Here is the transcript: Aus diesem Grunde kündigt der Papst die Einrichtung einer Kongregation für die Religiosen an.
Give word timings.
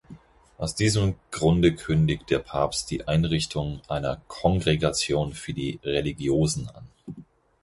Aus 0.57 0.73
diesem 0.73 1.13
Grunde 1.29 1.75
kündigt 1.75 2.31
der 2.31 2.39
Papst 2.39 2.89
die 2.89 3.07
Einrichtung 3.07 3.81
einer 3.87 4.19
Kongregation 4.29 5.31
für 5.35 5.53
die 5.53 5.79
Religiosen 5.83 6.67
an. 6.69 6.87